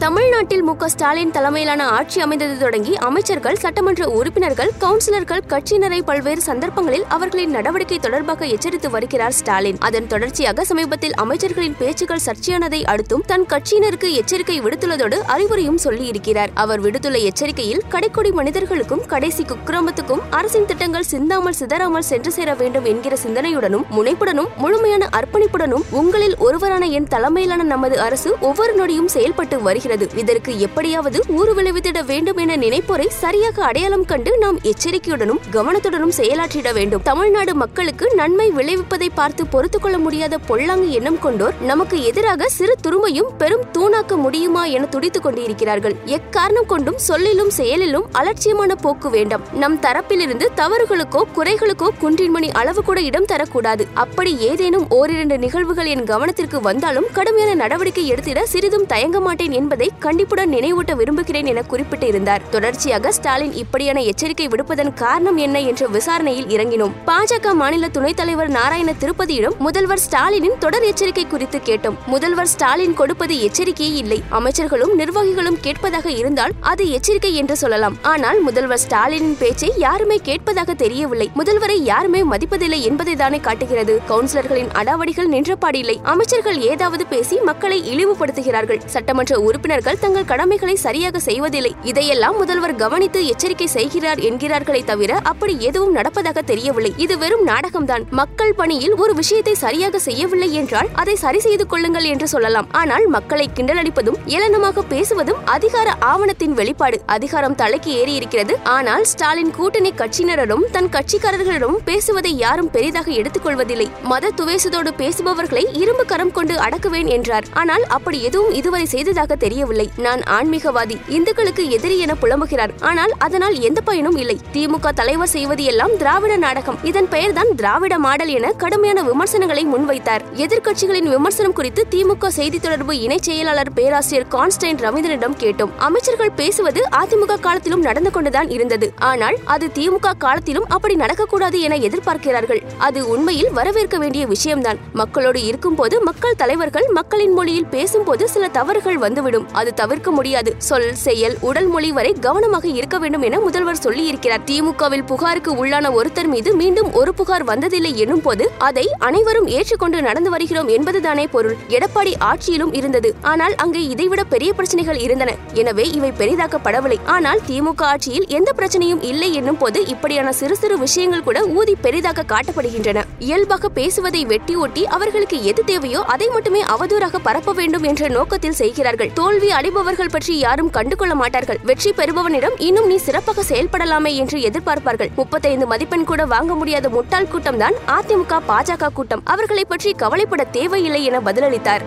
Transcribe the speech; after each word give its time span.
தமிழ்நாட்டில் 0.00 0.62
மு 0.62 0.74
ஸ்டாலின் 0.92 1.30
தலைமையிலான 1.30 1.86
ஆட்சி 1.86 2.20
அமைந்தது 2.20 2.58
தொடங்கி 2.58 2.96
அமைச்சர்கள் 2.96 3.56
சட்டமன்ற 3.56 4.08
உறுப்பினர்கள் 4.08 4.70
கவுன்சிலர்கள் 4.80 5.42
கட்சியினரை 5.48 5.98
பல்வேறு 6.02 6.40
சந்தர்ப்பங்களில் 6.40 7.04
அவர்களின் 7.08 7.50
நடவடிக்கை 7.50 7.98
தொடர்பாக 7.98 8.46
எச்சரித்து 8.46 8.90
வருகிறார் 8.90 9.32
ஸ்டாலின். 9.32 9.78
அதன் 9.78 10.06
தொடர்ச்சியாக 10.06 10.64
சமீபத்தில் 10.64 11.12
அமைச்சர்களின் 11.22 11.76
பேச்சுக்கள் 11.78 12.22
சர்ச்சையானதை 12.26 12.80
அடுத்தும் 12.84 13.24
தன் 13.26 13.44
கட்சியினருக்கு 13.52 14.10
எச்சரிக்கை 14.12 14.60
விடுத்துள்ளதோடு 14.60 15.18
அறிவுரையும் 15.34 15.80
சொல்லியிருக்கிறார். 15.84 16.48
அவர் 16.54 16.80
விடுத்துள்ள 16.80 17.20
எச்சரிக்கையில் 17.30 17.82
கடைக்கொடி 17.88 18.32
மனிதர்களுக்கும் 18.32 19.06
கடைசி 19.06 19.42
குக்கிரமத்துக்கும் 19.42 20.24
அரசின் 20.30 20.66
திட்டங்கள் 20.66 21.02
சிந்தாமல் 21.02 21.58
சிதறாமல் 21.60 22.08
சென்று 22.10 22.32
சேர 22.32 22.54
வேண்டும் 22.54 22.84
என்கிற 22.84 23.16
சிந்தனையுடனும் 23.26 23.86
முனைப்புடனும் 23.90 24.50
முழுமையான 24.56 25.08
அர்ப்பணிப்புடனும் 25.20 25.86
உங்களில் 25.90 26.36
ஒருவரான 26.38 26.86
என் 26.86 27.08
தலைமையிலான 27.08 27.62
நமது 27.62 28.00
அரசு 28.00 28.36
ஒவ்வொரு 28.40 28.74
நொடியும் 28.74 29.12
செயல்பட்டு 29.18 29.62
வருகிறது. 29.62 29.88
இதற்கு 30.16 30.58
எப்படியாவது 30.58 31.22
ஊறு 31.28 31.54
விளைவித்திட 31.54 32.04
வேண்டும் 32.04 32.36
என 32.36 32.56
நினைப்போரை 32.56 33.06
சரியாக 33.08 33.64
அடையாளம் 33.64 34.04
கண்டு 34.04 34.38
நாம் 34.38 34.58
எச்சரிக்கையுடனும் 34.60 35.40
கவனத்துடனும் 35.52 36.12
செயலாற்றிட 36.16 36.72
வேண்டும். 36.72 37.02
தமிழ்நாடு 37.02 37.54
மக்களுக்கு 37.54 38.10
நன்மை 38.14 38.50
விளைவிப்பதை 38.50 39.08
பார்த்து 39.14 39.46
பொறுத்துக்கொள்ள 39.46 39.98
முடியாத 39.98 40.38
பொல்லாங்கு 40.38 40.90
எண்ணம் 40.90 41.18
கொண்டோர் 41.18 41.52
நமக்கு 41.60 42.02
எதிராக 42.02 42.48
சிறு 42.48 42.74
துருமையும் 42.82 43.30
பெரும் 43.38 43.64
தூணாக்க 43.78 44.16
முடியுமா 44.16 44.64
என 44.64 44.86
துடித்துக் 44.86 45.22
கொண்டிருக்கிறார்கள். 45.22 45.96
எக்காரணம் 46.06 46.66
கொண்டும் 46.66 46.98
சொல்லிலும் 46.98 47.50
செயலிலும் 47.50 48.06
அலட்சியமான 48.12 48.74
போக்கு 48.74 49.10
வேண்டாம். 49.10 49.40
நம் 49.52 49.80
தரப்பிலிருந்து 49.80 50.48
தவறுகளுக்கோ 50.56 51.22
குறைகளுக்கோ 51.36 51.88
குன்றின்மணி 52.00 52.50
அளவு 52.52 52.82
கூட 52.82 53.00
இடம் 53.00 53.24
தரக்கூடாது. 53.24 53.86
அப்படி 53.94 54.38
ஏதேனும் 54.38 54.86
ஓரிரண்டு 54.88 55.38
நிகழ்வுகள் 55.38 55.86
என் 55.86 56.04
கவனத்திற்கு 56.04 56.60
வந்தாலும் 56.60 57.06
கடுமையான 57.12 57.54
நடவடிக்கை 57.54 58.06
எடுத்திட 58.06 58.46
சிறிதும் 58.46 58.86
தயங்க 58.86 59.20
மாட்டேன் 59.20 59.50
என்பது 59.50 59.79
கண்டிப்புடன் 59.88 60.52
நினைவூட்ட 60.52 60.96
விரும்புகிறேன் 60.96 61.46
என 61.46 61.62
குறிப்பிட்டு 61.62 62.06
இருந்தார் 62.06 62.48
தொடர்ச்சியாக 62.50 63.12
ஸ்டாலின் 63.12 63.52
இப்படியான 63.52 64.00
எச்சரிக்கை 64.00 64.48
விடுப்பதன் 64.48 64.94
காரணம் 64.94 65.36
என்ன 65.36 65.60
என்ற 65.60 65.86
விசாரணையில் 65.86 66.46
இறங்கினோம். 66.46 66.90
பாஜக 67.06 67.54
மாநில 67.54 67.88
துணைத் 67.88 68.16
தலைவர் 68.16 68.48
நாராயண 68.48 68.92
திருப்பதியிடம் 69.00 69.56
முதல்வர் 69.58 70.00
ஸ்டாலினின் 70.10 70.58
தொடர் 70.58 70.82
எச்சரிக்கை 70.82 71.26
குறித்து 71.26 71.58
கேட்டோம். 71.58 71.96
முதல்வர் 72.06 72.46
ஸ்டாலின் 72.46 72.94
கொடுப்பது 72.94 73.34
எச்சரிக்கையே 73.34 73.94
இல்லை. 73.94 74.22
அமைச்சர்களும் 74.30 74.94
நிர்வாகிகளும் 74.98 75.60
கேட்பதாக 75.60 76.10
இருந்தால் 76.10 76.50
அது 76.60 76.90
எச்சரிக்கை 76.90 77.34
என்று 77.34 77.56
சொல்லலாம். 77.56 77.96
ஆனால் 78.02 78.40
முதல்வர் 78.40 78.80
ஸ்டாலினின் 78.88 79.36
பேச்சை 79.38 79.72
யாருமே 79.76 80.16
கேட்பதாக 80.22 80.74
தெரியவில்லை. 80.74 81.30
முதல்வரை 81.36 81.78
யாருமே 81.82 82.22
மதிப்பதில்லை 82.22 82.80
என்பதை 82.80 83.16
தானே 83.16 83.40
காட்டுகிறது. 83.40 84.00
கவுன்சிலர்களின் 84.08 84.68
அடாவடிகள் 84.74 85.30
நின்றபாடில்லை. 85.30 86.02
அமைச்சர்கள் 86.02 86.60
ஏதாவது 86.60 87.06
பேசி 87.06 87.38
மக்களை 87.38 87.82
இழிவுபடுத்துகிறார்கள். 87.94 88.84
சட்டமன்ற 88.86 89.40
உறுப்பினர் 89.40 89.68
உறுப்பினர்கள் 89.70 90.04
தங்கள் 90.04 90.28
கடமைகளை 90.30 90.74
சரியாக 90.84 91.18
செய்வதில்லை. 91.26 91.70
இதையெல்லாம் 91.90 92.36
முதல்வர் 92.40 92.72
கவனித்து 92.80 93.20
எச்சரிக்கை 93.32 93.66
செய்கிறார் 93.74 94.20
என்கிறார்களே 94.28 94.80
தவிர 94.88 95.10
அப்படி 95.30 95.52
எதுவும் 95.68 95.94
நடப்பதாக 95.98 96.42
தெரியவில்லை. 96.48 96.90
இது 97.04 97.14
வெறும் 97.20 97.44
நாடகம்தான். 97.50 98.04
மக்கள் 98.20 98.54
பணியில் 98.60 98.94
ஒரு 99.02 99.12
விஷயத்தை 99.20 99.54
சரியாக 99.64 99.98
செய்யவில்லை 100.06 100.48
என்றால் 100.60 100.88
அதை 101.02 101.14
சரி 101.24 101.42
செய்து 101.46 101.66
கொள்ளுங்கள் 101.72 102.08
என்று 102.12 102.28
சொல்லலாம். 102.32 102.68
ஆனால் 102.80 103.06
மக்களை 103.16 103.46
கிண்டலடிப்பதும் 103.58 104.18
ஏளனமாக 104.36 104.84
பேசுவதும் 104.94 105.40
அதிகார 105.54 105.94
ஆவணத்தின் 106.12 106.56
வெளிப்பாடு. 106.60 106.98
அதிகாரம் 107.16 107.56
தலைக்கு 107.62 107.92
ஏறி 108.00 108.16
இருக்கிறது 108.20 108.56
ஆனால் 108.76 109.06
ஸ்டாலின் 109.12 109.54
கூட்டணி 109.60 109.92
கட்சியினரிடம் 110.02 110.66
தன் 110.76 110.90
கட்சிக்காரர்களிடம் 110.96 111.78
பேசுவதை 111.90 112.34
யாரும் 112.44 112.72
பெரிதாக 112.78 113.08
எடுத்துக்கொள்வதில்லை. 113.20 113.88
மத 114.14 114.32
துவேசத்தோடு 114.42 114.92
பேசுபவர்களை 115.04 115.64
இரும்பு 115.84 116.06
கரம் 116.14 116.34
கொண்டு 116.40 116.56
அடக்குவேன் 116.66 117.12
என்றார். 117.18 117.48
ஆனால் 117.62 117.86
அப்படி 117.98 118.20
எதுவும் 118.30 118.58
இதுவரை 118.62 118.88
செய்ததாக 118.96 119.38
தெரியவில்லை. 119.60 119.90
நான் 120.06 120.22
ஆன்மீகவாதி. 120.36 120.96
இந்துக்களுக்கு 121.08 121.70
எதிரி 121.70 121.98
என 121.98 122.14
புலம்புகிறார். 122.22 122.72
ஆனால் 122.80 123.12
அதனால் 123.18 123.60
எந்த 123.60 123.80
பயனும் 123.80 124.16
இல்லை. 124.16 124.36
திமுக 124.52 124.88
தலைவர் 124.94 125.28
செய்வது 125.28 125.64
எல்லாம் 125.64 125.96
திராவிட 125.96 126.36
நாடகம். 126.36 126.78
இதன் 126.82 127.08
பெயர்தான் 127.08 127.50
திராவிட 127.54 127.98
மாடல் 127.98 128.28
என 128.28 128.52
கடுமையான 128.52 129.02
விமர்சனங்களை 129.02 129.66
முன்வைத்தார். 129.66 130.24
எதிர்க்கட்சிகளின் 130.34 131.08
விமர்சனம் 131.08 131.52
குறித்து 131.52 131.86
திமுக 131.90 132.26
செய்தி 132.26 132.58
தொடர்பு 132.58 132.92
இணைச் 132.92 133.26
செயலாளர் 133.28 133.72
பேராசிரியர் 133.72 134.30
கான்ஸ்டைன் 134.32 134.80
ரவீந்திரனிடம் 134.84 135.36
கேட்டோம். 135.42 135.74
அமைச்சர்கள் 135.76 136.30
பேசுவது 136.30 136.82
அதிமுக 137.02 137.40
காலத்திலும் 137.40 137.80
நடந்து 137.80 138.10
கொண்டுதான் 138.10 138.50
இருந்தது. 138.50 138.92
ஆனால் 138.98 139.38
அது 139.44 139.70
திமுக 139.78 140.16
காலத்திலும் 140.18 140.68
அப்படி 140.68 140.96
நடக்கக்கூடாது 140.96 141.60
என 141.60 141.76
எதிர்பார்க்கிறார்கள். 141.76 142.62
அது 142.78 143.08
உண்மையில் 143.08 143.52
வரவேற்க 143.52 143.98
வேண்டிய 143.98 144.26
விஷயம்தான். 144.26 144.78
மக்களோடு 144.92 145.42
இருக்கும்போது 145.44 146.02
மக்கள் 146.02 146.36
தலைவர்கள் 146.36 146.88
மக்களின் 146.88 147.32
மொழியில் 147.32 147.66
பேசும்போது 147.66 148.28
சில 148.28 148.48
தவறுகள் 148.48 148.98
வந்துவிடும். 148.98 149.46
அது 149.58 149.70
தவிர்க்க 149.80 150.10
முடியாது. 150.10 150.50
சொல் 150.68 150.88
செயல் 151.04 151.36
உடல் 151.48 151.68
மொழி 151.72 151.90
வரை 151.98 152.12
கவனமாக 152.26 152.66
இருக்க 152.78 152.98
வேண்டும் 153.02 153.24
என 153.28 153.38
முதல்வர் 153.46 153.82
சொல்லியிருக்கிறார். 153.84 154.44
திமுகவில் 154.50 155.06
புகாருக்கு 155.10 155.52
உள்ளான 155.62 155.92
ஒருத்தர் 155.98 156.30
மீது 156.34 156.50
மீண்டும் 156.60 156.90
ஒரு 157.00 157.14
புகார் 157.20 157.44
வந்ததில்லை 157.50 157.92
எனும் 158.04 158.22
போது 158.26 158.46
அதை 158.68 158.86
அனைவரும் 159.08 159.48
ஏற்றுக்கொண்டு 159.56 160.00
நடந்து 160.08 160.32
வருகிறோம் 160.34 160.70
என்பதுதானே 160.76 161.26
பொருள். 161.34 161.56
எடப்பாடி 161.76 162.12
ஆட்சியிலும் 162.30 162.72
இருந்தது. 162.80 163.10
ஆனால் 163.32 163.54
அங்கே 163.64 163.82
இதைவிட 163.94 164.24
பெரிய 164.34 164.50
பிரச்சனைகள் 164.58 165.00
இருந்தன. 165.06 165.34
எனவே 165.62 165.86
இவை 165.98 166.12
பெரிதாக்கப்படவில்லை. 166.20 166.98
ஆனால் 167.16 167.42
திமுக 167.48 167.84
ஆட்சியில் 167.92 168.28
எந்த 168.38 168.50
பிரச்சனையும் 168.60 169.02
இல்லை 169.10 169.30
என்னும் 169.40 169.60
போது 169.62 169.78
இப்படியான 169.94 170.32
சிறு 170.40 170.56
சிறு 170.62 170.78
விஷயங்கள் 170.84 171.26
கூட 171.28 171.38
ஊதி 171.58 171.76
பெரிதாக 171.86 172.26
காட்டப்படுகின்றன. 172.32 173.04
இயல்பாக 173.28 173.68
பேசுவதை 173.78 174.22
வெட்டி 174.32 174.56
ஒட்டி 174.64 174.84
அவர்களுக்கு 174.96 175.38
எது 175.52 175.64
தேவையோ 175.70 176.02
அதை 176.14 176.28
மட்டுமே 176.36 176.62
அவதூறாக 176.74 177.22
பரப்ப 177.28 177.52
வேண்டும் 177.60 177.86
என்ற 177.92 178.08
நோக்கத்தில் 178.18 178.58
செய்கிறார்கள். 178.62 179.12
தோல் 179.20 179.39
தோல்வி 179.40 179.58
அடைபவர்கள் 179.58 180.10
பற்றி 180.14 180.32
யாரும் 180.38 180.70
கண்டுகொள்ள 180.74 181.12
மாட்டார்கள். 181.20 181.60
வெற்றி 181.68 181.90
பெறுபவனிடம் 181.98 182.56
இன்னும் 182.66 182.88
நீ 182.90 182.96
சிறப்பாக 183.04 183.44
செயல்படலாமே 183.50 184.10
என்று 184.22 184.38
எதிர்பார்ப்பார்கள். 184.48 185.10
முப்பத்தைந்து 185.18 185.66
மதிப்பெண் 185.70 186.06
கூட 186.10 186.24
வாங்க 186.32 186.54
முடியாத 186.54 186.88
முட்டாள் 186.96 187.30
கூட்டம் 187.34 187.60
தான் 187.62 187.78
அதிமுக 187.96 188.42
பாஜக 188.50 188.92
கூட்டம். 188.98 189.24
அவர்களை 189.34 189.64
பற்றி 189.72 189.92
கவலைப்பட 190.02 190.44
தேவையில்லை 190.58 191.02
என 191.10 191.20
பதிலளித்தார். 191.28 191.84